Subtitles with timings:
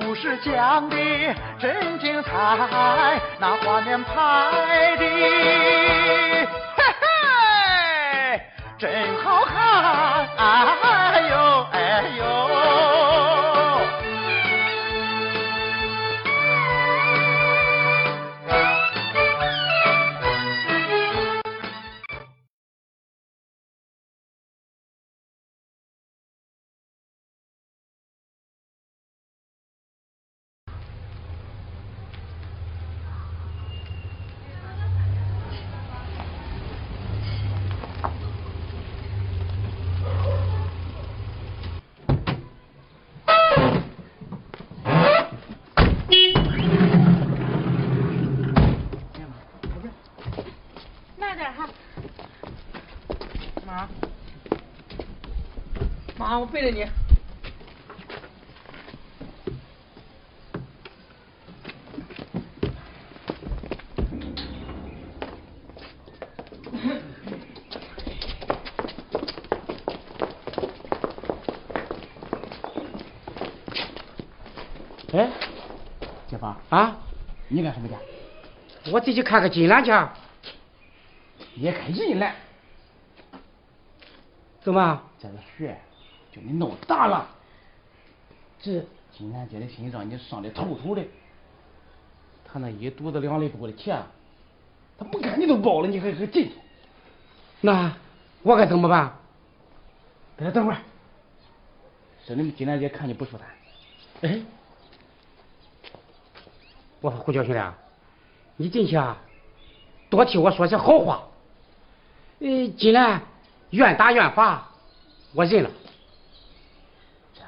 [0.00, 0.96] 故事讲的
[1.58, 2.30] 真精彩，
[3.38, 4.12] 那画面拍
[4.96, 5.04] 的，
[6.76, 8.40] 嘿嘿，
[8.78, 8.90] 真
[9.22, 9.56] 好看。
[10.36, 10.76] 啊，
[56.50, 56.82] 背着你。
[75.12, 75.28] 哎，
[76.28, 76.96] 姐夫啊，
[77.48, 77.94] 你干什么去？
[78.92, 79.90] 我得去看看金兰去。
[81.56, 82.34] 也看人来，
[84.62, 85.02] 怎么？
[85.18, 85.76] 这个学
[86.32, 87.28] 叫你闹大了。
[88.60, 91.02] 这金兰姐的心让你伤的透透的，
[92.44, 94.02] 她那一肚子两里多的钱，
[94.98, 96.52] 她不干你都包了，你还还进去？
[97.60, 97.92] 那
[98.42, 99.16] 我该怎么办？
[100.38, 100.78] 在这等会儿，
[102.24, 103.46] 省得金兰姐看你不舒坦。
[104.22, 104.40] 哎，
[107.02, 107.76] 我说胡教训啊，
[108.56, 109.18] 你进去啊，
[110.08, 111.22] 多替我说些好话。
[112.38, 113.22] 呃，金兰
[113.70, 114.70] 愿打愿罚，
[115.34, 115.70] 我认了。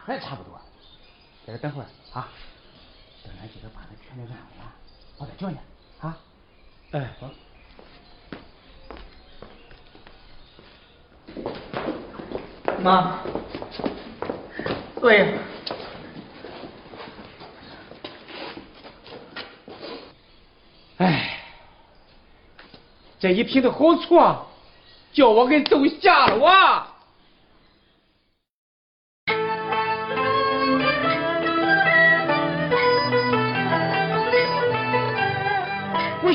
[0.04, 0.60] 这还差不多，
[1.46, 2.28] 在这等会儿啊，
[3.22, 4.72] 等俺几个把他全都安好了，
[5.18, 5.56] 我再叫你
[6.00, 6.18] 啊。
[6.90, 7.30] 哎，走。
[12.80, 13.20] 妈，
[15.00, 15.38] 对。
[20.98, 21.38] 哎，
[23.20, 24.46] 这一瓶的好处啊，
[25.12, 26.91] 叫我给揍瞎了我。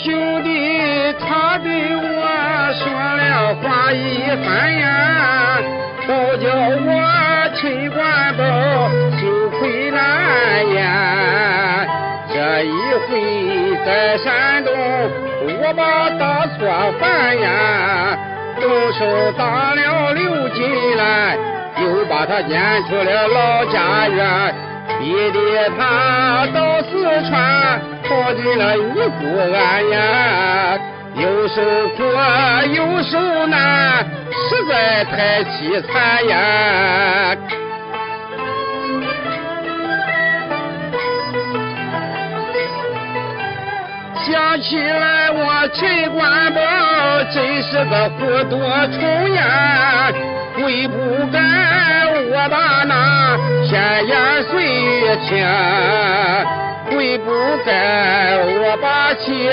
[0.07, 5.59] 兄弟他对我说了话一番呀，
[6.07, 6.90] 都叫我
[7.56, 8.41] 陈官保
[9.19, 11.85] 收回来呀。
[12.34, 12.72] 这一
[13.09, 14.73] 回在山东，
[15.59, 18.18] 我把大错犯呀，
[18.62, 18.63] 动
[18.94, 21.38] 手打了刘金兰，
[21.84, 24.56] 又把他撵出了老家园，
[25.01, 30.80] 逼得他到四川跑进了尼姑庵呀，
[31.15, 31.62] 又受
[31.95, 32.04] 苦
[32.74, 36.36] 又受难，实在太凄惨呀。
[44.25, 46.59] 想起来我陈官保
[47.31, 48.57] 真是个糊涂
[49.00, 50.12] 虫呀，
[50.56, 50.95] 悔不
[51.31, 51.39] 该
[52.30, 55.45] 我把那闲言碎语听，
[56.97, 57.31] 悔不
[57.63, 59.47] 该我把妻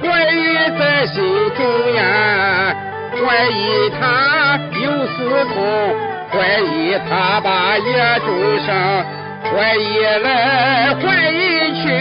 [0.00, 1.22] 怀疑在心
[1.54, 2.74] 中呀，
[3.12, 5.94] 怀疑他有私通，
[6.30, 9.04] 怀疑他把野中伤。
[9.44, 11.38] 怀疑来怀疑
[11.82, 11.92] 去，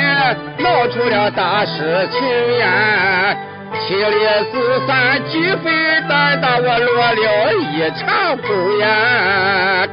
[0.63, 3.35] 闹出了大事情呀！
[3.77, 5.69] 妻离子散，鸡飞
[6.07, 9.84] 蛋打，我落了一场空呀！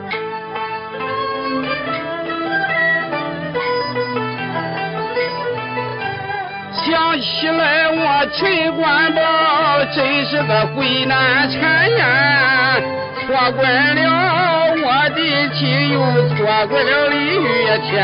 [7.43, 12.81] 起来我陈官保真是个鬼难缠呀，
[13.27, 15.19] 错怪了我的
[15.53, 15.99] 妻，又
[16.29, 16.37] 错
[16.69, 17.99] 怪了李玉田。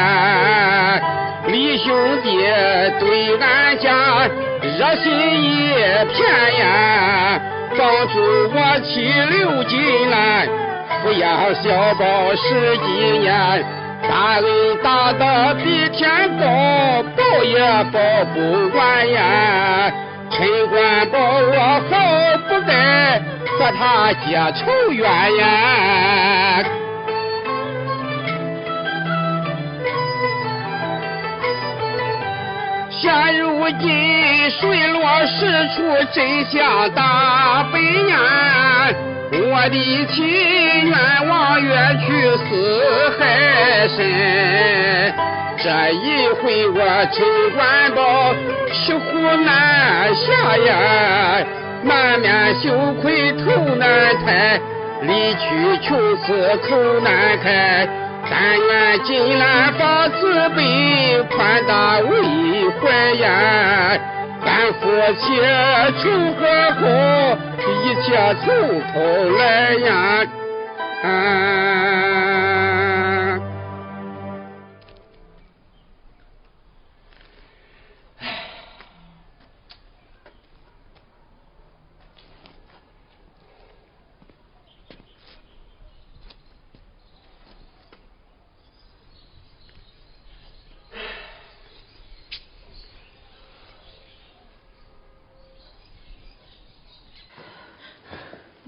[1.46, 2.37] 李兄弟
[2.99, 4.29] 对俺家
[4.61, 5.06] 热心
[5.41, 5.70] 一
[6.12, 6.19] 片
[6.58, 7.41] 呀，
[7.79, 8.19] 帮助
[8.52, 10.49] 我妻刘金兰
[11.05, 13.64] 抚养小宝十几年，
[14.08, 14.44] 大恩
[14.82, 16.08] 大德比天
[16.38, 17.58] 高，报也
[17.93, 17.99] 报
[18.32, 18.37] 不
[18.76, 19.93] 完呀。
[20.31, 21.55] 陈官保我
[21.88, 21.93] 好
[22.49, 23.22] 不在
[23.58, 25.02] 和他结仇怨
[25.37, 26.64] 呀。
[33.00, 35.76] 现如今水落石出，
[36.12, 38.16] 真相大白眼。
[39.30, 40.26] 我的情
[40.88, 42.06] 愿望远去
[42.46, 45.14] 四海深，
[45.58, 46.80] 这一回我
[47.12, 47.16] 陈
[47.54, 48.34] 官保
[48.72, 51.44] 骑虎难下呀，
[51.82, 52.72] 满面羞
[53.02, 54.58] 愧头难抬，
[55.02, 57.86] 离去求死口难开，
[58.31, 62.08] 但愿金兰发慈悲，宽大为
[62.81, 62.90] 怀
[63.20, 63.98] 呀，
[64.48, 65.36] 咱夫妻
[66.00, 66.40] 处和
[66.78, 66.80] 苦。
[67.84, 68.08] 一切
[68.42, 68.46] 从
[68.80, 68.96] 头
[69.36, 70.24] 来呀！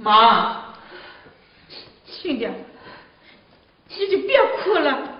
[0.00, 0.74] 妈，
[2.06, 2.50] 亲家，
[3.88, 5.18] 你就别哭了。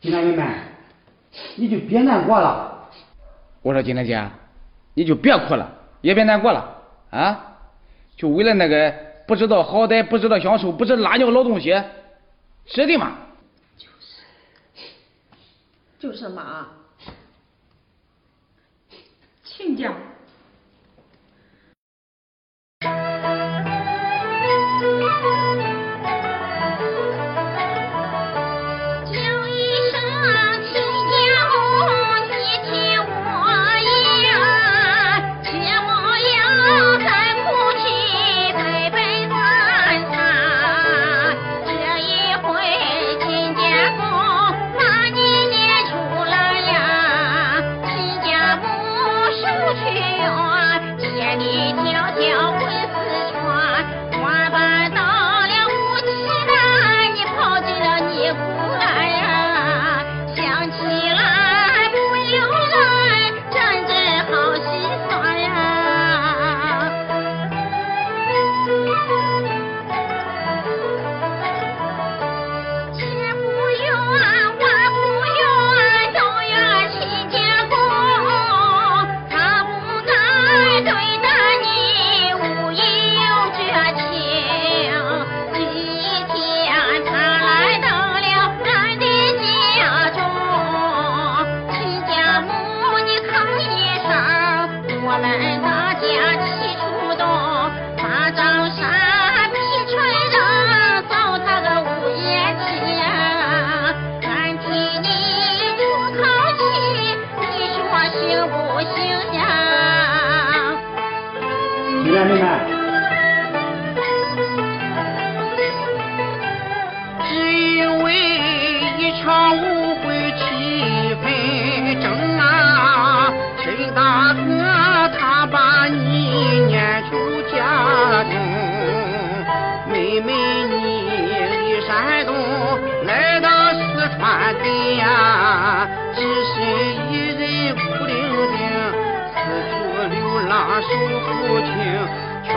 [0.00, 0.44] 金兰妹妹，
[1.56, 2.90] 你就别难过了。
[3.62, 4.30] 我说金兰姐，
[4.92, 5.72] 你就别哭了，
[6.02, 7.56] 也别难过了啊！
[8.16, 8.94] 就为了那个
[9.26, 11.70] 不知道好歹、不知道享受、不知拉尿老东西，
[12.66, 13.16] 是的吗？
[13.78, 14.22] 就是，
[15.98, 16.68] 就是妈，
[19.42, 19.90] 亲家。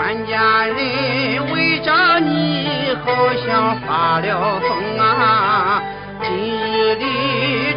[0.08, 3.12] 全家人围着你，好
[3.46, 5.84] 像发了疯啊！
[6.24, 7.04] 今日里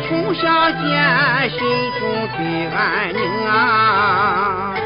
[0.07, 1.59] 重相见，心
[1.99, 4.77] 中最安宁啊！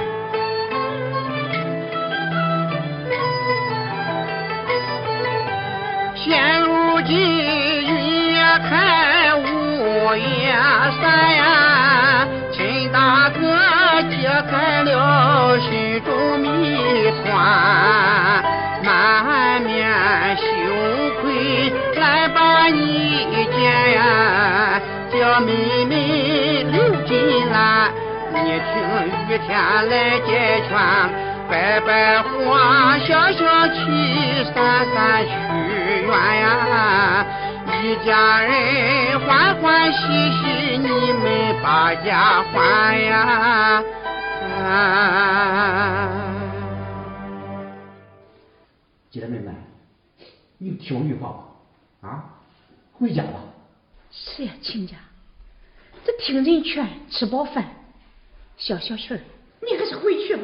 [6.14, 10.54] 现如今云也开，雾也
[10.98, 12.26] 散呀、啊。
[12.94, 13.40] 大哥
[14.08, 18.40] 解开了心中谜团，
[18.84, 19.90] 满面
[20.36, 20.44] 羞
[21.20, 27.90] 愧来把你见呀，叫妹妹留进来，
[28.32, 28.72] 你听
[29.28, 29.58] 雨天
[29.90, 30.78] 来解劝，
[31.50, 33.74] 摆摆花，笑笑气，
[34.54, 35.32] 散散屈
[36.06, 37.26] 愿呀。
[49.10, 49.54] 姐妹们，
[50.56, 52.24] 你听我句话吧，啊，
[52.94, 53.38] 回家吧，
[54.10, 54.96] 是呀，亲家，
[56.04, 57.64] 这听人劝，吃饱饭，
[58.56, 59.20] 消消气儿，
[59.60, 60.42] 你还是回去吧。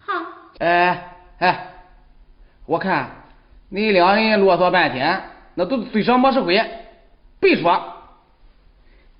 [0.00, 0.26] 哈。
[0.58, 1.74] 哎哎，
[2.66, 3.10] 我看
[3.70, 5.20] 你两人啰嗦半天，
[5.54, 6.60] 那都嘴上没实回，
[7.40, 7.94] 别说。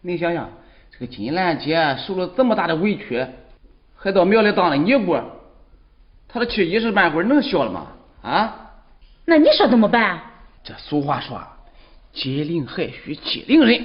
[0.00, 0.48] 你想想，
[0.90, 3.24] 这个金兰姐受了这么大的委屈，
[3.96, 5.18] 还到庙里当了尼姑，
[6.28, 7.86] 她的气一时半会儿能消了吗？
[8.22, 8.70] 啊？
[9.24, 10.20] 那你说怎么办？
[10.64, 11.40] 这俗话说，
[12.12, 13.84] 解铃还须系铃人。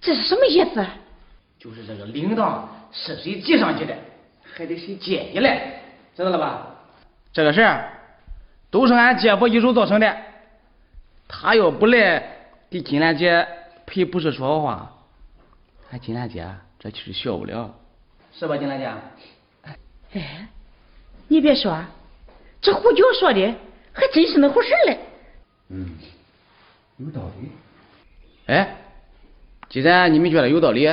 [0.00, 0.84] 这是什么意思？
[1.58, 3.94] 就是这个铃铛是谁系上去的，
[4.42, 5.82] 还得谁接下来，
[6.16, 6.66] 知道了吧？
[7.32, 7.90] 这个事儿
[8.70, 10.16] 都是俺姐夫一手造成的，
[11.28, 12.22] 他要不来
[12.70, 13.46] 给金兰姐
[13.86, 14.90] 赔不是说话。
[15.90, 16.46] 俺金兰姐
[16.78, 17.74] 这气消不了，
[18.32, 18.90] 是吧，金兰姐？
[20.12, 20.48] 哎，
[21.28, 21.78] 你别说，
[22.60, 23.54] 这胡椒说的
[23.92, 24.98] 还真是那回事嘞。
[25.68, 25.98] 嗯，
[26.96, 27.50] 有道理。
[28.46, 28.76] 哎，
[29.68, 30.88] 既然你们觉得有道理，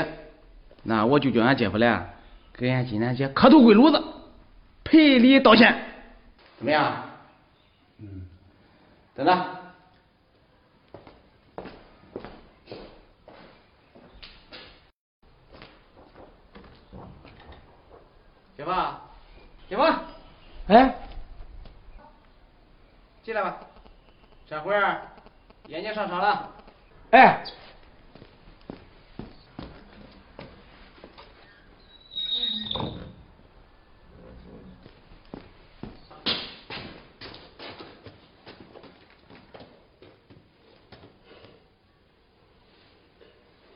[0.84, 2.14] 那我就叫俺姐夫来
[2.54, 4.04] 给俺金兰姐磕头跪炉子，
[4.84, 5.76] 赔礼道歉，
[6.58, 7.04] 怎么样？
[8.00, 8.26] 嗯，
[9.16, 9.65] 等着。
[18.66, 18.74] 姐夫，
[19.70, 19.84] 姐夫，
[20.74, 20.96] 哎，
[23.22, 23.60] 进来吧，
[24.48, 25.02] 这会儿
[25.68, 26.52] 眼睛上场了。
[27.12, 27.44] 哎，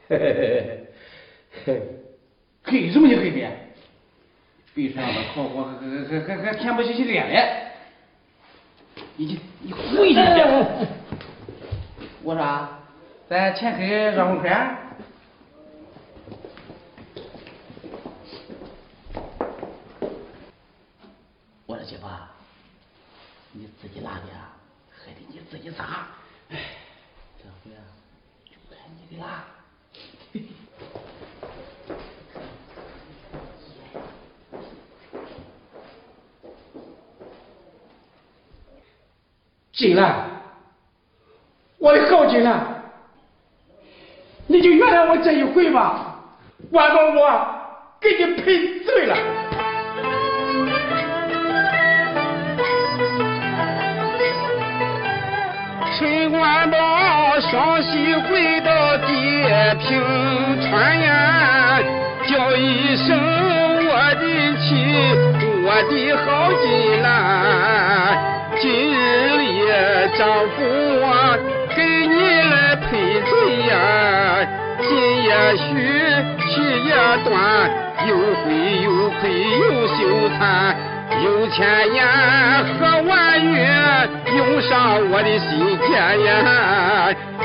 [0.07, 0.87] 嘿嘿嘿嘿
[1.65, 1.81] 嘿，
[2.63, 3.58] 黑什么你黑的？
[4.99, 7.71] 背上的烤火还还还还舔不起起脸来，
[9.15, 10.19] 你去你回去！
[12.21, 12.67] 我说，
[13.29, 14.77] 咱前黑让红快。
[75.49, 75.63] 也许，
[76.37, 77.33] 气也短，
[78.07, 80.75] 又灰又黑又羞惭，
[81.23, 82.05] 有千言
[82.77, 83.57] 和万语
[84.37, 85.89] 涌上我的心间
[86.23, 86.29] 呀。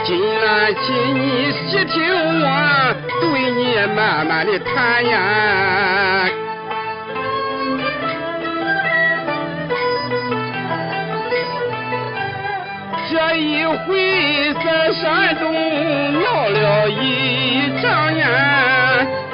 [0.04, 0.84] 今晚请
[1.14, 1.96] 你细听
[2.42, 6.43] 我对你慢慢的谈呀。
[13.64, 15.50] 一回在山东
[16.22, 18.26] 闹了一张眼，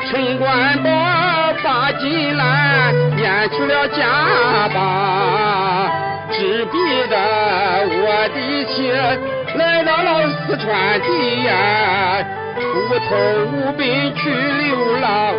[0.09, 0.89] 陈官宝
[1.65, 5.91] 把金兰撵去了家吧，
[6.31, 6.79] 只逼
[7.11, 7.17] 得
[7.91, 8.93] 我的妻
[9.59, 12.25] 来到了四川地呀，
[12.57, 13.17] 无头
[13.53, 15.35] 无奔去流浪，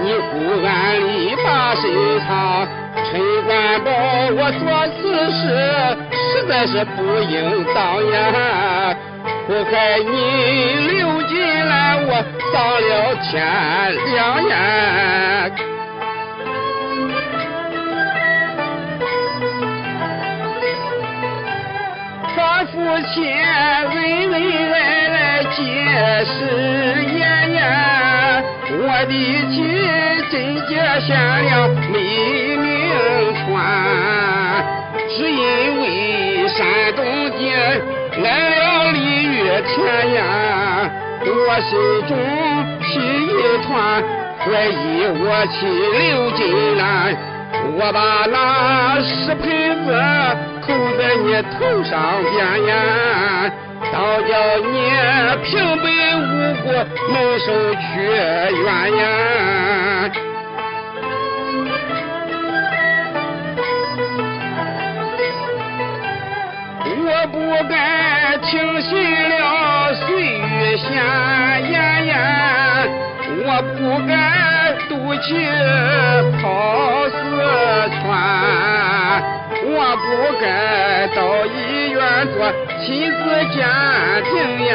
[0.00, 1.90] 你不安里把身
[2.20, 2.68] 藏。
[3.10, 3.90] 陈官宝，
[4.36, 4.62] 我做
[4.94, 5.02] 此
[5.32, 5.42] 事
[6.48, 8.96] 在是不应当呀！
[9.46, 10.10] 不该你
[10.88, 11.38] 流进
[11.68, 12.10] 来，我
[12.52, 12.54] 丧
[12.88, 13.28] 了天
[14.14, 14.54] 良呀！
[22.34, 22.72] 他父
[23.14, 23.90] 亲恩
[24.32, 24.34] 恩
[24.72, 24.76] 爱
[25.08, 25.56] 爱结
[26.24, 26.28] 实
[27.14, 27.20] 言
[27.54, 27.62] 呀，
[28.70, 29.12] 我的
[29.50, 29.56] 亲
[30.30, 30.32] 贞
[30.66, 30.70] 洁
[31.06, 31.08] 善
[31.44, 31.48] 良
[31.90, 31.96] 美
[32.56, 32.66] 名
[33.46, 33.56] 传，
[35.08, 35.40] 只因
[35.80, 35.84] 为
[36.58, 37.38] 山东的
[38.20, 40.90] 来了鲤鱼田呀，
[41.24, 41.70] 我心
[42.08, 42.10] 中
[42.82, 44.02] 起一团
[44.40, 45.22] 怀疑我
[45.52, 46.40] 去刘金
[46.76, 47.16] 兰，
[47.76, 49.46] 我把那石盆
[49.84, 49.88] 子
[50.66, 51.94] 扣在你头上
[52.32, 52.36] 边
[52.66, 52.70] 呀，
[53.92, 54.66] 倒叫你
[55.44, 55.86] 平白
[56.18, 56.26] 无
[56.64, 56.66] 故
[57.12, 57.86] 蒙受屈
[58.64, 59.06] 冤呀。
[67.32, 67.36] 不
[67.68, 68.90] 该听信
[69.28, 70.88] 了碎玉仙
[73.44, 74.12] 我不该
[74.88, 74.92] 赌
[75.22, 75.26] 气
[76.40, 76.44] 跑
[77.08, 77.12] 四
[78.00, 78.06] 川，
[79.64, 80.06] 我不
[80.40, 80.44] 该
[81.14, 81.98] 到医院
[82.32, 82.36] 做
[82.84, 83.16] 亲子
[83.52, 83.56] 鉴
[84.24, 84.34] 定
[84.66, 84.72] 呀，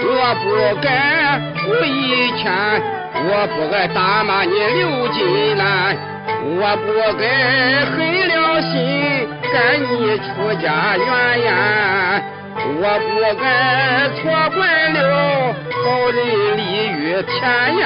[0.00, 0.08] 我
[0.42, 0.44] 不
[0.80, 0.86] 该
[1.66, 2.44] 无意间，
[3.28, 5.18] 我不该打骂你刘金
[5.56, 5.96] 兰，
[6.58, 6.86] 我不
[7.18, 7.24] 该
[7.84, 7.94] 狠
[8.28, 8.74] 了心
[9.52, 10.24] 跟你出
[10.60, 11.06] 家远
[11.44, 11.50] 呀。
[12.58, 13.06] 我不
[13.40, 13.44] 该
[14.16, 14.22] 错
[14.54, 14.98] 怪了
[15.70, 16.16] 好人
[16.56, 17.34] 李玉田
[17.78, 17.84] 呀！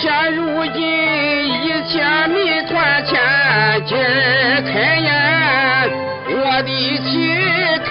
[0.00, 0.02] 现
[0.34, 1.92] 如今一切
[2.28, 2.34] 谜
[2.68, 3.10] 团千
[3.84, 3.90] 解
[4.72, 5.08] 开呀，
[6.30, 6.68] 我的
[7.04, 7.06] 妻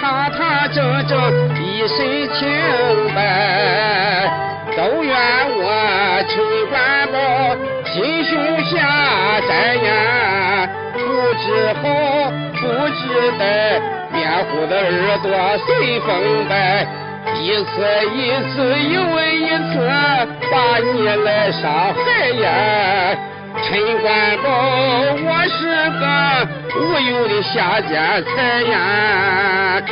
[0.32, 0.38] 堂
[0.72, 0.76] 正
[1.06, 1.12] 正
[1.62, 1.96] 一身
[2.34, 2.38] 清
[3.14, 3.18] 白，
[8.68, 10.98] 心胸狭窄呀，不
[11.34, 11.82] 知好，
[12.52, 13.00] 不知
[13.38, 13.40] 歹，
[14.12, 15.26] 面糊的耳朵
[15.66, 15.68] 随
[16.00, 16.08] 风
[16.48, 16.86] 摆，
[17.40, 17.66] 一次
[18.14, 18.18] 一
[18.52, 18.56] 次
[18.92, 19.00] 又
[19.32, 19.74] 一次
[20.50, 21.62] 把你来伤
[21.94, 23.16] 害呀。
[23.62, 23.66] 陈
[24.02, 24.46] 官宝，
[25.24, 25.58] 我是
[25.98, 26.02] 个
[26.78, 27.90] 无有的下贱
[28.24, 29.82] 财呀。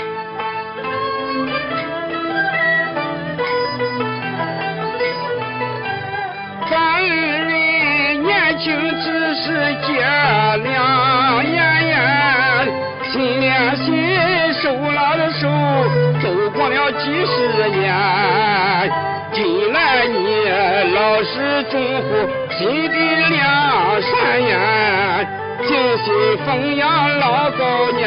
[8.67, 9.47] 情只是
[9.87, 12.67] 结良缘，
[13.13, 13.95] 心连心，
[14.55, 15.49] 手拉着手，
[16.21, 17.95] 走过了几十年。
[19.31, 20.19] 近来你
[20.97, 22.09] 老实忠厚，
[22.59, 22.97] 心地
[23.31, 23.39] 良
[24.03, 24.59] 善言，
[25.69, 26.07] 精心
[26.45, 28.03] 奉养老高年，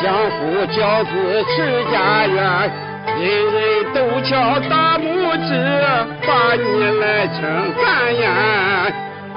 [0.00, 1.10] 相夫教子
[1.48, 2.70] 持家园，
[3.18, 3.20] 人
[3.52, 3.58] 人
[3.92, 5.02] 都敲大拇
[5.48, 5.50] 指，
[6.24, 6.64] 把你
[7.00, 7.82] 来称赞
[8.20, 8.30] 呀。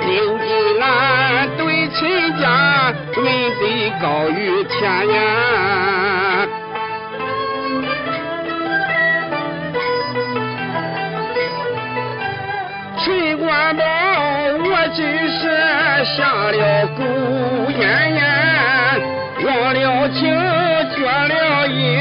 [0.08, 2.00] 刘金兰对陈
[2.40, 3.26] 家恩
[3.60, 3.64] 德
[4.02, 4.74] 高于天
[5.08, 5.18] 呀！
[13.04, 13.04] 陈
[13.38, 14.98] 官宝，我真
[15.30, 15.44] 是
[16.16, 16.18] 下
[16.52, 16.56] 了
[16.98, 17.00] 狗
[17.80, 17.84] 眼
[18.16, 18.22] 呀！
[19.46, 20.22] 忘了情，
[20.96, 22.00] 绝了义，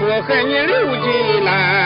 [0.00, 1.83] 祸害你刘金兰。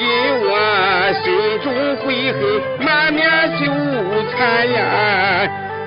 [0.00, 1.28] 今我心
[1.60, 2.40] 中悔恨，
[2.86, 3.20] 满面
[3.58, 3.60] 羞
[4.32, 4.78] 惭呀。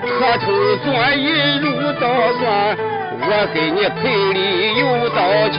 [0.04, 0.46] 磕头
[0.86, 2.06] 作揖如捣
[2.38, 2.78] 蒜，
[3.26, 4.02] 我给你赔
[4.34, 5.18] 礼又道
[5.50, 5.58] 歉。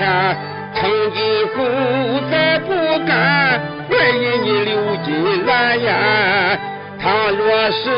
[0.72, 1.56] 从今后
[2.30, 2.70] 再不
[3.04, 4.72] 敢怀疑你刘
[5.04, 5.90] 金兰呀。
[7.02, 7.90] 倘若是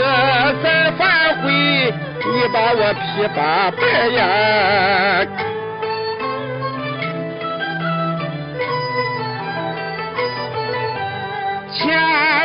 [0.62, 4.25] 再反悔，你把我批发白呀。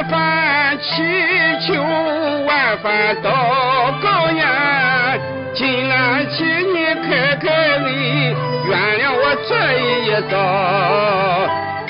[0.01, 1.03] 千番祈
[1.67, 1.75] 求，
[2.47, 3.29] 万番祷
[4.01, 5.15] 告呀！
[5.53, 6.75] 今俺请你
[7.07, 7.85] 开开恩，
[8.65, 10.33] 原谅我这一遭。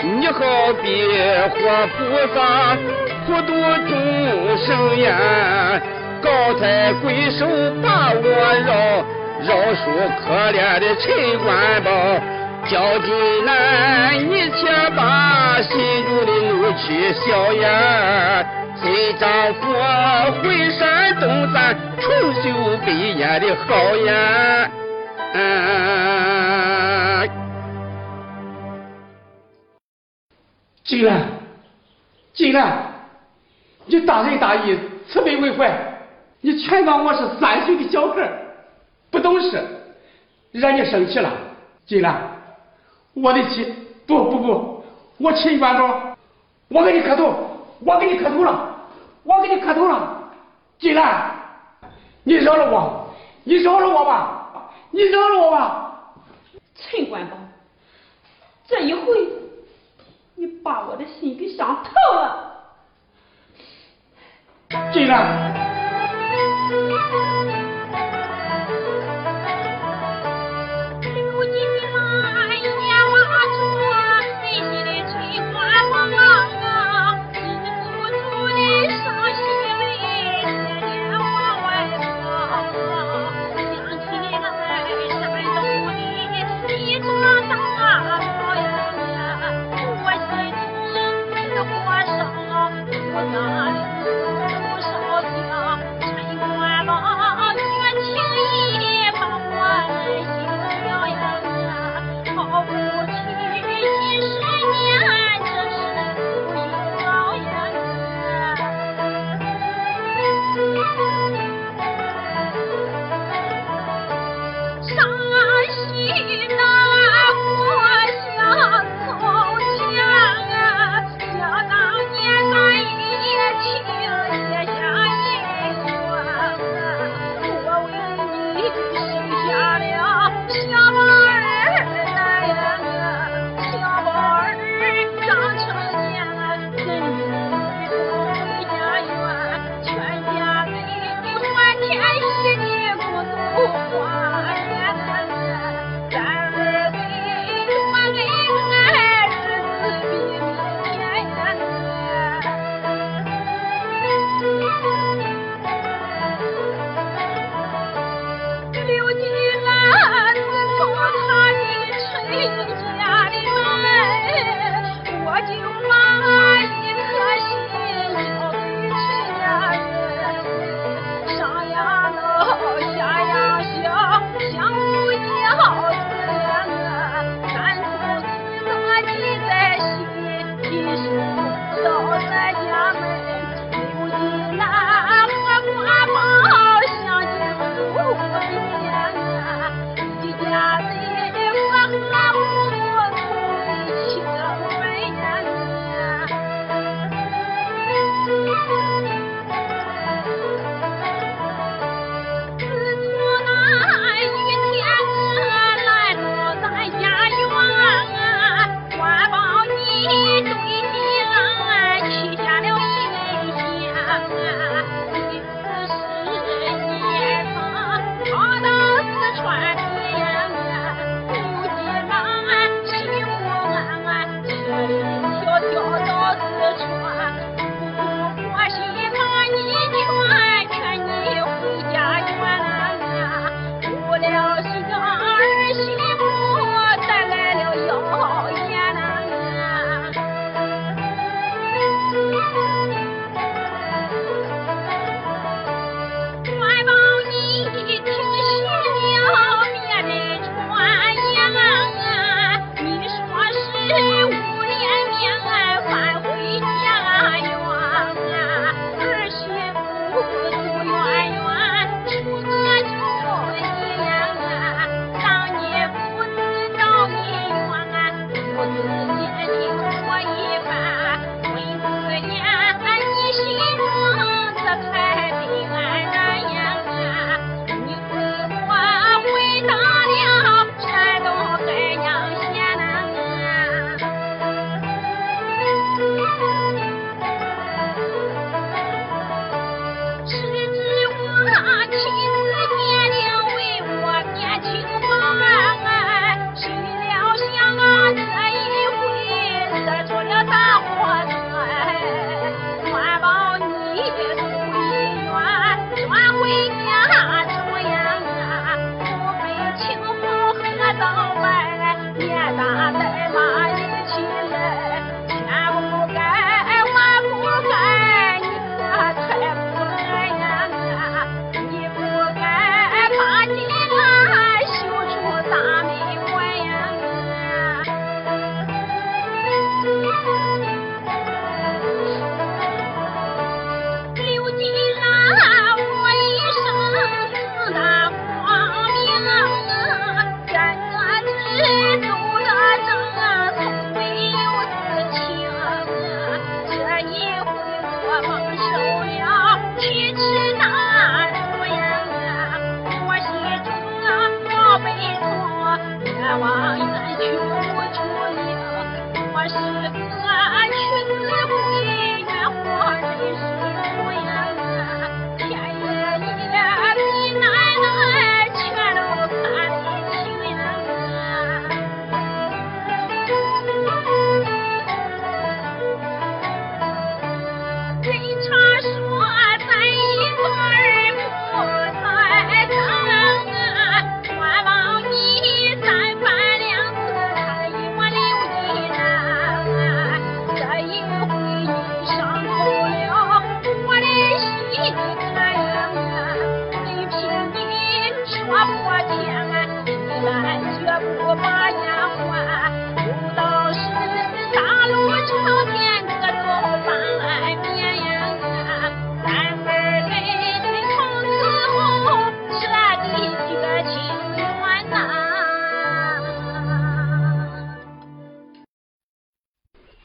[0.03, 0.39] 你好
[0.83, 1.07] 比
[1.51, 1.55] 活
[1.95, 1.99] 菩
[2.35, 2.75] 萨，
[3.25, 3.53] 普度
[3.87, 3.91] 众
[4.57, 5.07] 生呀！
[6.21, 7.45] 高抬贵手
[7.81, 8.25] 把我
[8.67, 8.69] 饶，
[9.47, 9.87] 饶恕
[10.19, 11.07] 可怜的陈
[11.45, 11.89] 官宝。
[12.67, 13.09] 叫进
[13.45, 15.01] 来，你且把
[15.63, 18.45] 心中的怒气消呀！
[18.75, 19.73] 随丈夫
[20.41, 24.71] 回山东咱重修北燕的好呀！
[30.83, 31.21] 金兰，
[32.33, 32.91] 金兰，
[33.85, 35.71] 你大仁大义，慈悲为怀，
[36.41, 38.29] 你全当我是三岁的小孩，
[39.09, 39.63] 不懂事，
[40.51, 41.31] 惹你生气了，
[41.85, 42.19] 进来。
[43.13, 43.73] 我的妻，
[44.07, 44.80] 不不不，
[45.21, 46.17] 我陈官宝，
[46.69, 47.33] 我给你磕头，
[47.81, 48.75] 我给你磕头了，
[49.23, 50.23] 我给你磕头了，
[50.79, 51.31] 进来，
[52.23, 53.07] 你饶了我，
[53.43, 56.13] 你饶了我吧，你饶了我吧，
[56.75, 57.37] 陈官保，
[58.67, 59.29] 这一回
[60.35, 62.63] 你把我的心给伤透了，
[64.91, 65.80] 金兰。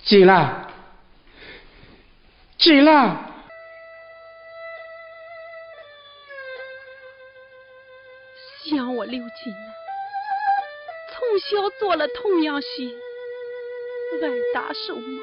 [0.07, 0.65] 进来，
[2.59, 3.17] 进来。
[8.65, 9.75] 想我刘金兰，
[11.13, 12.97] 从小做了童养媳，
[14.23, 15.23] 挨打受骂，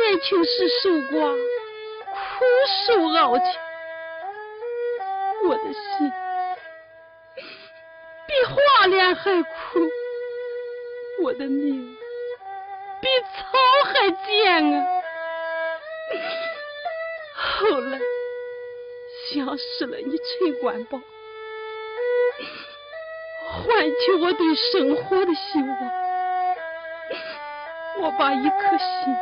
[0.00, 2.44] 年轻时受过，苦
[2.86, 3.46] 受熬煎，
[5.44, 6.10] 我的心
[8.26, 9.86] 比花莲还苦，
[11.22, 11.94] 我的命。
[14.06, 14.86] 比草还贱啊！
[17.34, 17.98] 后来
[19.30, 21.00] 相识了你陈官宝，
[23.42, 25.68] 唤起我对生活的希望，
[28.02, 29.16] 我把一颗心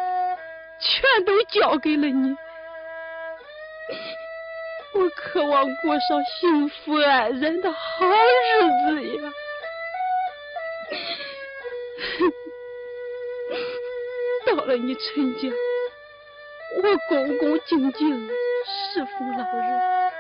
[0.79, 2.37] 全都交给了你。
[4.93, 9.33] 我渴望过上幸福安然的好日子呀！
[14.65, 15.51] 到了你陈家，
[16.77, 18.29] 我恭恭敬敬
[18.65, 20.13] 侍奉老人，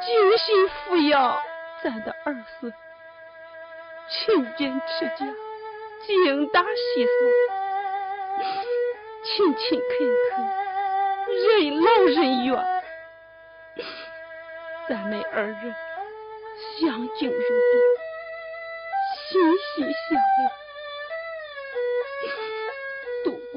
[0.00, 1.36] 精心抚养
[1.82, 2.72] 咱的儿孙，
[4.08, 5.26] 勤俭持家，
[6.06, 8.48] 精打细算，
[9.24, 9.90] 勤勤恳
[10.30, 10.46] 恳，
[11.58, 12.64] 任劳任怨，
[14.88, 15.74] 咱们二人
[16.78, 17.80] 相敬如宾，
[19.26, 19.42] 心
[19.74, 20.59] 心相印。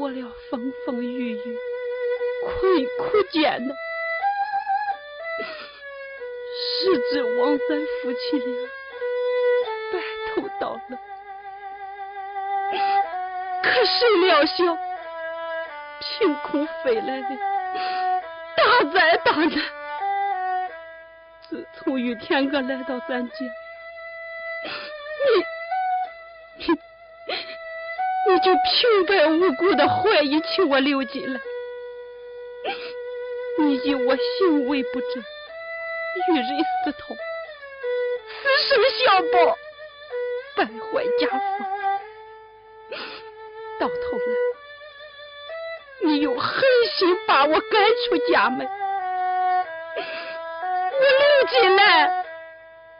[0.04, 1.58] 过了风风雨雨，
[2.44, 3.74] 困苦艰难，
[6.60, 7.70] 是指望咱
[8.02, 8.46] 夫妻俩
[9.94, 10.00] 白
[10.36, 10.98] 头到老。
[13.63, 14.78] 可谁料想，
[16.02, 17.30] 凭空飞来的
[18.58, 19.52] 大灾大难。
[21.48, 23.36] 自从玉天哥来到咱家。
[28.44, 31.40] 就平白无故的怀疑起我刘金来，
[33.60, 35.24] 你以我行为不正，
[36.30, 36.46] 与人
[36.84, 37.16] 私通，
[38.42, 39.58] 私生相报，
[40.58, 41.66] 败坏家风，
[43.80, 44.24] 到头来，
[46.04, 46.64] 你又狠
[46.98, 47.62] 心把我赶
[48.10, 48.68] 出家门，
[51.00, 51.82] 我刘金来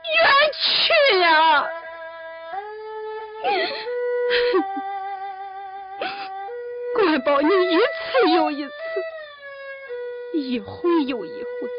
[0.06, 0.16] 冤
[0.54, 0.64] 屈
[1.20, 1.68] 呀！
[7.20, 8.72] 保你一次又一次，
[10.34, 11.70] 一回又一回，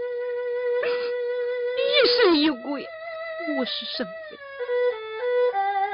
[1.79, 2.87] 疑神疑鬼，
[3.57, 4.39] 无事生非。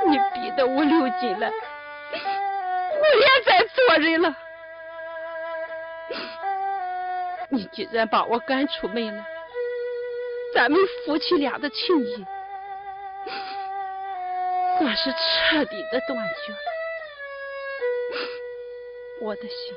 [0.09, 4.35] 你逼得我刘金兰无脸再做人了。
[7.49, 9.25] 你既然把我赶出门了，
[10.55, 12.27] 咱们夫妻俩的情谊
[14.79, 16.70] 算是彻底的断绝了。
[19.21, 19.75] 我的心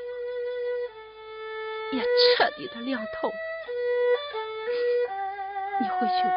[1.91, 3.35] 也彻底的凉透了。
[5.81, 6.33] 你回去吧，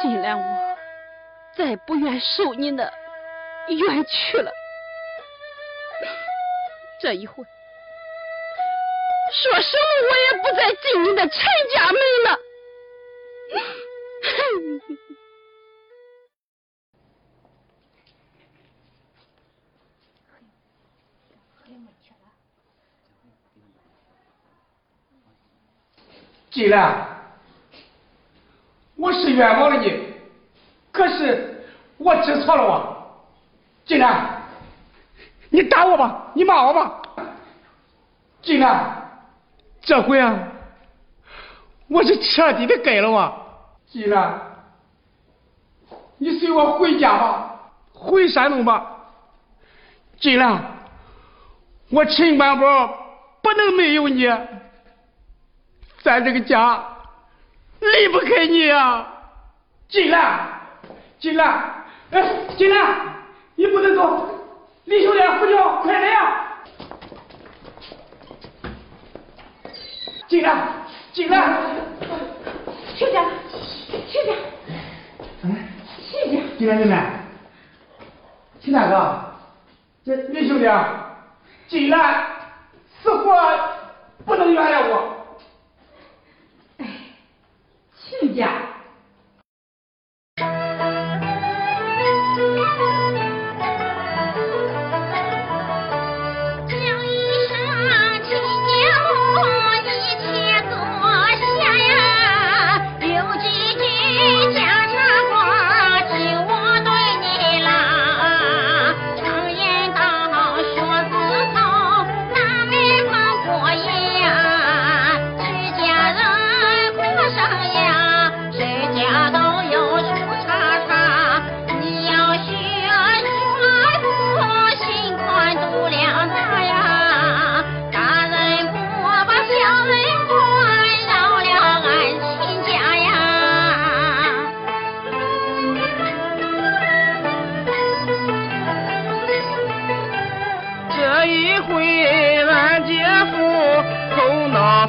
[0.00, 0.78] 既然我
[1.54, 2.92] 再不愿受你的
[3.68, 4.50] 冤屈了，
[7.00, 7.44] 这一回
[9.32, 11.38] 说什么我也不再进你的陈
[11.74, 12.40] 家门了。
[26.56, 27.06] 金兰，
[28.96, 29.92] 我是冤枉了你，
[30.90, 31.62] 可是
[31.98, 32.96] 我知错了啊！
[33.84, 34.40] 金兰，
[35.50, 37.02] 你打我吧，你骂我吧，
[38.40, 39.20] 金兰，
[39.82, 40.48] 这回啊，
[41.88, 43.36] 我是彻底的改了啊！
[43.90, 44.40] 金兰，
[46.16, 48.92] 你随我回家吧，回山东吧。
[50.18, 50.58] 金兰，
[51.90, 52.86] 我陈官宝
[53.42, 54.26] 不能没有你，
[56.06, 56.80] 咱这个家
[57.80, 59.12] 离不开你啊！
[59.88, 60.46] 进来，
[61.18, 61.44] 进来，
[62.12, 62.22] 哎，
[62.56, 62.96] 进来，
[63.56, 64.28] 你不能走，
[64.84, 66.46] 李兄弟，扶轿，快来呀！
[70.28, 70.68] 金兰，
[71.12, 71.56] 金兰，
[72.96, 73.24] 亲家，
[74.06, 74.32] 亲家，
[76.08, 77.02] 亲家，金兰妹妹，
[78.60, 79.24] 秦大哥，
[80.04, 80.66] 这李兄弟，
[81.66, 82.26] 进来
[83.02, 83.34] 死活
[84.24, 85.15] 不能原谅我。
[88.36, 88.65] 亲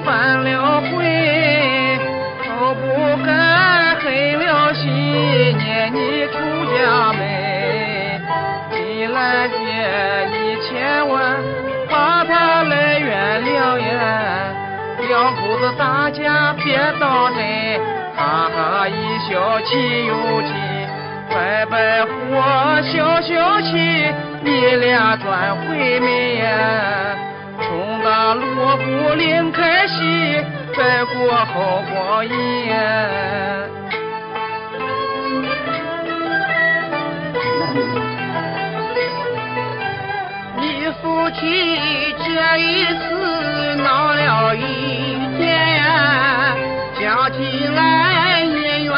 [0.05, 0.89] 犯了浑，
[2.45, 2.83] 头不
[3.25, 6.37] 敢黑了心，撵你出
[6.73, 7.19] 家门。
[8.71, 9.55] 金兰姐
[10.33, 10.35] 一
[10.67, 11.15] 千万，
[11.89, 14.53] 把他来原谅呀。
[15.09, 17.79] 两口子打架别当真，
[18.15, 18.91] 哈哈一
[19.29, 20.47] 笑气又气。
[21.29, 26.07] 拜拜火，消消气，你俩转回门。
[27.77, 30.43] 冲大锣鼓另开戏，
[30.75, 32.33] 再过好光阴。
[40.57, 46.55] 你夫妻这一次闹了一天呀，
[46.99, 47.37] 讲起
[47.75, 48.91] 来也怨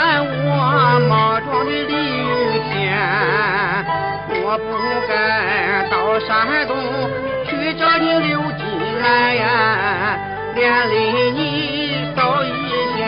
[0.45, 0.47] 我
[1.09, 2.95] 莽撞的李玉天，
[4.41, 4.63] 我不
[5.09, 5.11] 该
[5.91, 6.71] 到山东
[7.45, 8.38] 去找你刘
[8.99, 10.19] 金兰呀，
[10.55, 12.51] 连累你遭一
[12.97, 13.07] 险，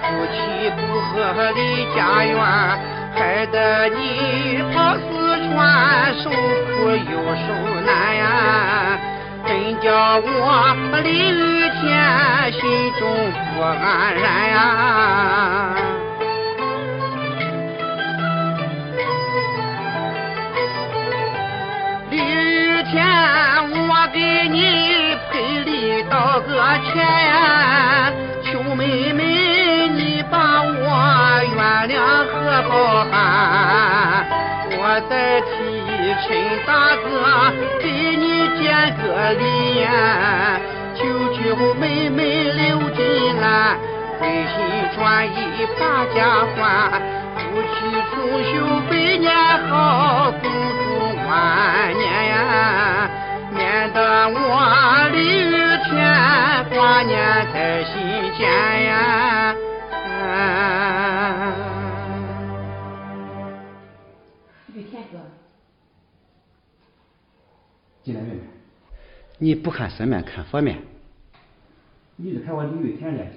[0.00, 0.36] 夫妻
[0.70, 2.38] 不和离家园。
[3.16, 5.02] 害得你跑四
[5.50, 6.34] 川，受苦
[6.90, 7.46] 又受
[7.84, 9.00] 难呀！
[9.48, 11.82] 真叫我李玉天
[12.52, 12.60] 心
[12.96, 13.02] 中
[13.56, 14.54] 不安然呀！
[22.10, 23.04] 李玉天，
[23.88, 24.85] 我给你
[26.10, 26.48] 道个
[26.92, 27.04] 歉，
[28.42, 30.76] 求妹妹你把我
[31.54, 31.94] 原谅
[32.26, 32.34] 和
[32.68, 32.72] 包
[33.10, 33.14] 涵，
[34.78, 35.46] 我代替
[36.22, 36.26] 陈
[36.66, 37.04] 大哥
[37.80, 37.84] 给
[38.16, 38.24] 你
[38.58, 38.64] 见
[38.96, 39.42] 个礼
[39.82, 39.88] 呀，
[40.94, 40.98] 求
[41.34, 42.20] 求妹妹
[42.52, 43.00] 刘金
[43.40, 43.76] 兰，
[44.20, 44.54] 回心
[44.94, 45.30] 转意
[45.78, 45.80] 把
[46.14, 46.18] 家
[46.54, 46.56] 还，
[47.36, 47.40] 夫
[47.72, 47.74] 妻
[48.10, 48.14] 重
[48.44, 48.54] 修
[48.88, 49.26] 百年
[49.68, 50.84] 好，共度
[51.28, 51.30] 晚
[51.96, 52.34] 年呀，
[53.50, 54.38] 免得我
[55.12, 55.18] 离
[55.88, 57.16] 天挂念
[57.52, 57.94] 在心
[58.36, 59.54] 间呀。
[64.74, 65.18] 玉天哥，
[68.02, 68.40] 金兰妹妹，
[69.38, 70.82] 你不看僧面看佛面，
[72.16, 73.36] 你就看我李玉田脸上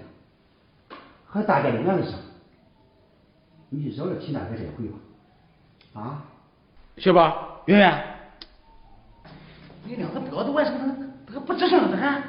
[1.28, 2.20] 和大家的面子上，
[3.70, 6.24] 你就饶了秦大哥这一回吧，啊？
[6.98, 8.04] 小宝，圆圆，
[9.84, 10.96] 你两个婊子为什么？
[11.28, 12.24] 这个不吱声的还？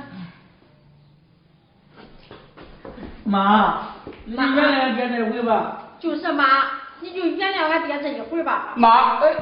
[3.24, 5.96] 妈，你原谅俺爹这回吧。
[5.98, 6.44] 就是妈，
[7.00, 8.72] 你就原谅俺爹这一回吧。
[8.76, 9.34] 妈，哎，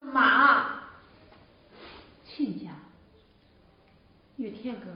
[0.00, 0.64] 妈，
[2.24, 2.70] 亲家，
[4.36, 4.86] 玉田哥。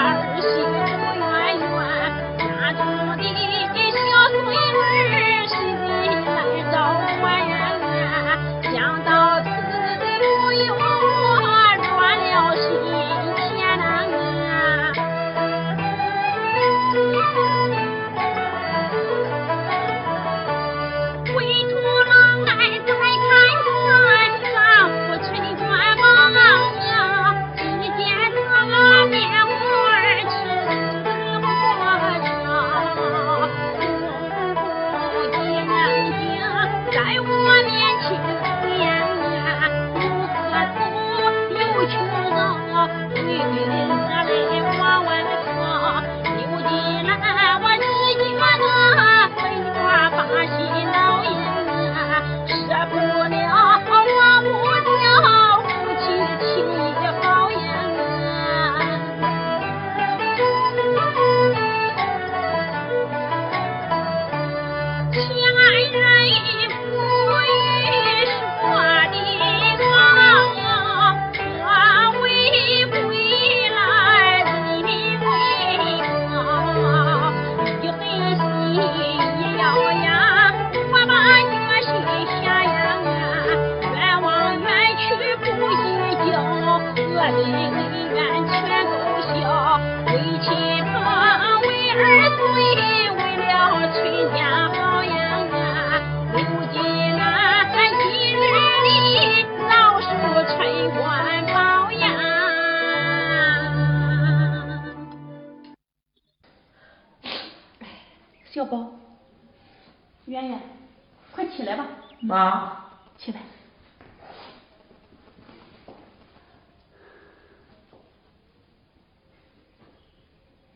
[0.00, 0.59] 二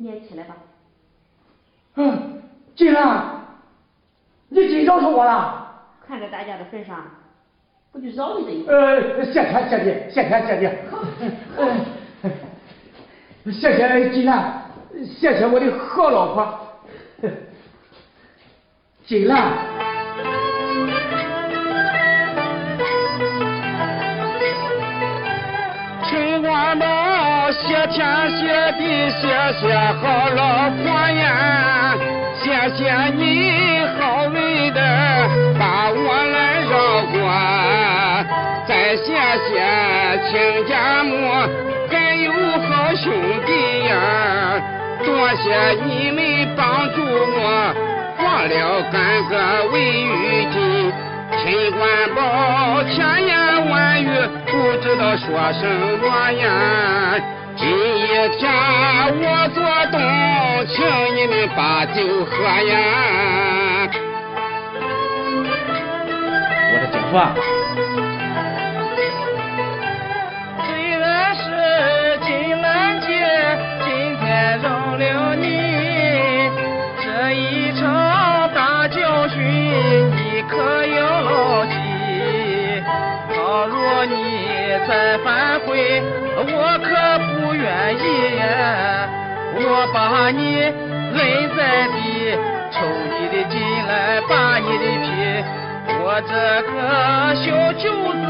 [0.05, 0.55] 你也起来吧。
[1.95, 2.43] 嗯，
[2.77, 3.41] 金兰，
[4.51, 5.81] 你真饶恕我了。
[6.07, 7.07] 看在大家的份上，
[7.91, 8.75] 我就饶你这一回。
[8.75, 10.69] 呃，谢天谢地，谢天谢地。
[11.57, 11.65] 好，
[13.51, 14.65] 谢谢金兰，
[15.09, 16.61] 谢谢我的好老婆。
[19.07, 19.74] 金兰。
[27.67, 29.23] 谢天谢地，谢
[29.59, 31.97] 谢好老婆呀，
[32.43, 32.45] 谢
[32.77, 32.83] 谢
[33.17, 34.81] 你好人的
[35.59, 36.37] 把我来
[36.69, 36.73] 绕
[37.11, 37.17] 过，
[38.67, 39.07] 再谢
[39.49, 39.51] 谢
[40.29, 40.33] 亲
[40.69, 41.13] 家母，
[41.91, 42.31] 还有
[42.69, 43.11] 好兄
[43.47, 43.51] 弟
[43.89, 43.93] 呀，
[45.05, 45.45] 多谢
[45.87, 46.21] 你们
[46.55, 46.63] 帮
[46.95, 47.43] 助我，
[48.19, 48.95] 忘了干
[49.31, 49.33] 个
[49.73, 50.93] 为玉金。
[51.37, 51.43] 陈
[51.73, 51.81] 官
[52.15, 52.21] 宝
[52.85, 52.95] 千
[53.27, 54.07] 言万语
[54.47, 55.67] 不知道说什
[56.01, 56.45] 么呀。
[57.65, 58.05] 今一
[58.37, 58.45] 天
[59.23, 59.97] 我做东，
[60.69, 60.77] 请
[61.17, 61.97] 你们把酒
[62.27, 62.73] 喝呀。
[66.69, 67.33] 我的姐夫啊，
[70.67, 71.41] 虽然是
[72.27, 73.07] 金兰姐
[73.83, 73.89] 今
[74.19, 75.47] 天饶了你，
[77.03, 77.83] 这一场
[78.53, 79.41] 大教训
[80.11, 81.73] 你可要牢记。
[83.35, 84.13] 倘若你
[84.87, 86.03] 再反悔，
[87.65, 88.45] 愿意呀。
[89.57, 89.59] 我
[89.95, 90.61] 把你
[91.17, 91.19] 扔
[91.57, 91.97] 在地，
[92.71, 92.77] 抽
[93.09, 93.55] 你的筋
[93.89, 95.05] 来扒你的皮。
[96.03, 96.33] 我这
[96.69, 96.73] 个
[97.41, 97.45] 小
[97.81, 98.25] 舅子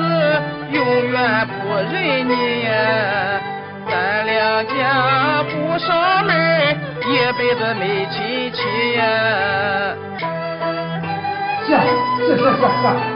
[0.71, 0.79] 永
[1.11, 1.15] 远
[1.49, 1.53] 不
[1.91, 1.95] 认
[2.29, 2.71] 你呀，
[3.91, 3.93] 咱
[4.25, 4.33] 两
[4.67, 4.73] 家
[5.51, 6.31] 不上门，
[7.01, 8.59] 一辈子没亲戚
[8.95, 9.01] 呀。
[11.67, 13.14] 是是是是是。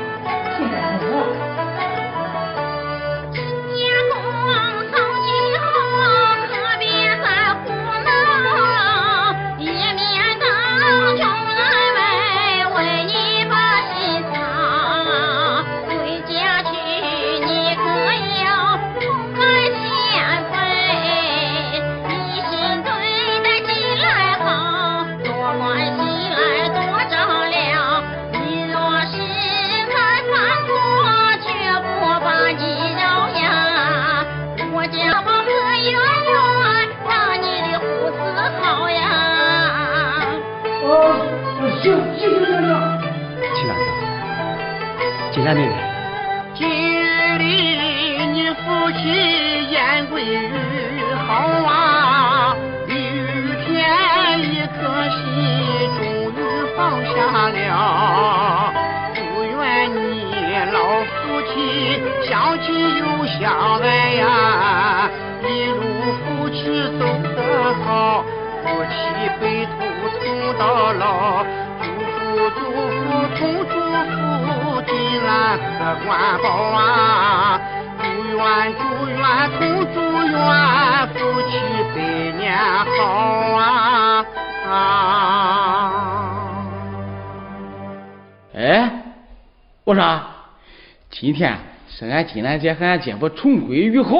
[91.98, 94.14] 天是俺金兰姐和俺姐夫重归于好，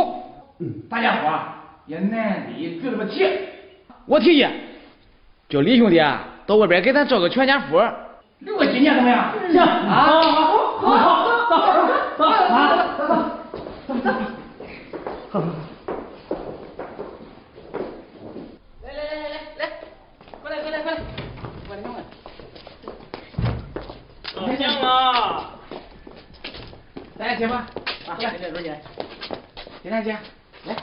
[0.91, 1.43] 大家伙儿
[1.87, 3.25] 也难得聚了个齐。
[4.05, 4.45] 我提议，
[5.49, 7.81] 叫李兄弟啊到外边给咱照个全家福，
[8.41, 9.33] 留个纪念怎么样？
[9.53, 11.29] 行啊，好好好好
[12.19, 12.35] 走走
[13.87, 13.95] 走
[15.31, 15.39] 走。
[18.83, 19.71] 来来来来来来，
[20.43, 20.99] 过来过来过来，
[21.69, 21.99] 过来过来。
[24.35, 25.58] 老乡啊！
[27.19, 27.67] 来，姐夫，啊，
[28.07, 28.81] 来，这罗姐，
[29.83, 30.13] 金大姐，
[30.65, 30.77] 来，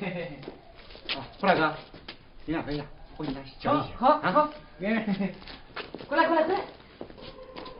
[0.00, 1.74] 嘿嘿嘿，啊，胡大哥，
[2.44, 2.84] 你俩喝一下，
[3.16, 5.04] 我给你教一些，好，好，好，来，
[6.08, 6.60] 过来，过来，过来，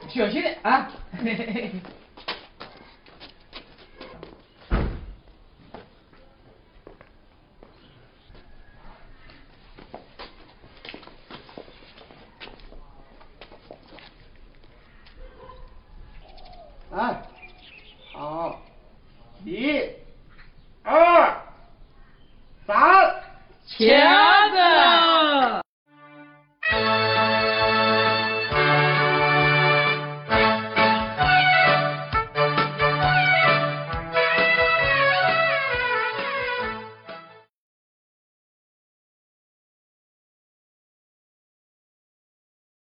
[0.08, 0.42] 小心。
[0.42, 0.90] 点啊，
[1.22, 1.72] 嘿嘿嘿。